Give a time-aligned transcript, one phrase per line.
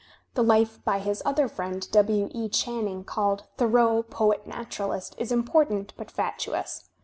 [0.33, 2.27] The life by his other friend, W.
[2.31, 2.49] E.
[2.49, 6.89] Channing, called "Thoreau: Poet Naturalist," is impor tant but fatuous.